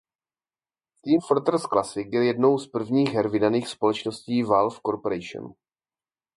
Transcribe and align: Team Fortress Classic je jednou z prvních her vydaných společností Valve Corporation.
Team 1.03 1.21
Fortress 1.27 1.65
Classic 1.67 2.07
je 2.13 2.25
jednou 2.25 2.57
z 2.57 2.67
prvních 2.67 3.09
her 3.09 3.29
vydaných 3.29 3.67
společností 3.67 4.43
Valve 4.43 4.77
Corporation. 4.85 5.53